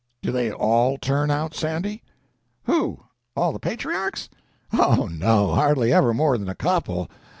"Do 0.23 0.31
they 0.31 0.51
an 0.51 0.97
turn 0.99 1.29
out, 1.29 1.53
Sandy?" 1.53 2.01
"Who?—all 2.63 3.53
the 3.53 3.59
patriarchs? 3.59 4.29
Oh, 4.73 5.07
no—hardly 5.11 5.93
ever 5.93 6.11
more 6.11 6.39
than 6.39 6.49
a 6.49 6.55
couple. 6.55 7.07